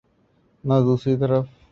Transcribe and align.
نہ 0.63 0.75
دوسری 0.85 1.13
طرف۔ 1.17 1.45